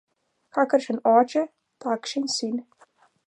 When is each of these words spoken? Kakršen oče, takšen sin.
Kakršen 0.57 1.01
oče, 1.11 1.45
takšen 1.85 2.25
sin. 2.39 2.57